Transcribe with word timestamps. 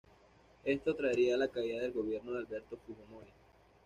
Esto 0.63 0.95
traería 0.95 1.37
la 1.37 1.47
caída 1.47 1.79
del 1.79 1.91
Gobierno 1.91 2.31
de 2.31 2.39
Alberto 2.39 2.75
Fujimori. 2.87 3.29